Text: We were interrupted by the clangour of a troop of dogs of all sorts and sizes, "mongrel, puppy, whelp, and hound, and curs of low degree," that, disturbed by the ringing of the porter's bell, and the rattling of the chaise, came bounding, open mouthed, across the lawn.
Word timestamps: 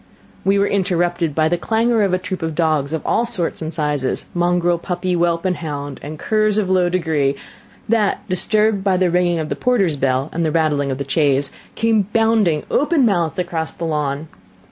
We 0.43 0.57
were 0.57 0.65
interrupted 0.65 1.35
by 1.35 1.47
the 1.47 1.59
clangour 1.59 2.01
of 2.01 2.11
a 2.11 2.17
troop 2.17 2.41
of 2.41 2.55
dogs 2.55 2.91
of 2.91 3.03
all 3.05 3.23
sorts 3.23 3.61
and 3.61 3.71
sizes, 3.71 4.25
"mongrel, 4.33 4.79
puppy, 4.79 5.13
whelp, 5.13 5.45
and 5.45 5.57
hound, 5.57 5.99
and 6.01 6.17
curs 6.17 6.57
of 6.57 6.71
low 6.71 6.89
degree," 6.89 7.35
that, 7.87 8.27
disturbed 8.27 8.83
by 8.83 8.97
the 8.97 9.11
ringing 9.11 9.37
of 9.37 9.49
the 9.49 9.55
porter's 9.55 9.97
bell, 9.97 10.31
and 10.33 10.43
the 10.43 10.51
rattling 10.51 10.89
of 10.89 10.97
the 10.97 11.07
chaise, 11.07 11.51
came 11.75 12.07
bounding, 12.13 12.63
open 12.71 13.05
mouthed, 13.05 13.37
across 13.37 13.73
the 13.73 13.85
lawn. 13.85 14.27